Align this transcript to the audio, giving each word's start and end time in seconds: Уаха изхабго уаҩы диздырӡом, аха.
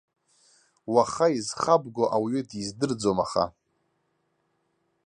Уаха 0.93 1.27
изхабго 1.39 2.05
уаҩы 2.07 2.41
диздырӡом, 2.49 3.17
аха. 3.25 3.45